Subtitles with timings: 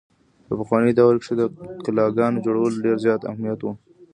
[0.45, 1.41] په پخواني دور کښې د
[1.85, 3.71] قلاګانو جوړولو ډېر زيات اهميت وو۔